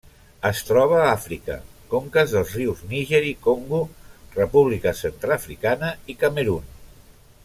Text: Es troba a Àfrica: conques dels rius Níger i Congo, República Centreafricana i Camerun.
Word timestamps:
Es 0.49 0.59
troba 0.67 0.95
a 0.99 1.09
Àfrica: 1.09 1.57
conques 1.91 2.33
dels 2.37 2.55
rius 2.59 2.81
Níger 2.93 3.21
i 3.33 3.35
Congo, 3.49 3.81
República 4.39 4.95
Centreafricana 5.03 5.93
i 6.15 6.17
Camerun. 6.25 6.73